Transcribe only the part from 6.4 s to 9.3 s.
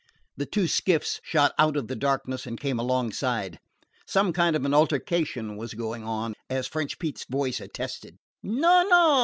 as French Pete's voice attested. "No, no!"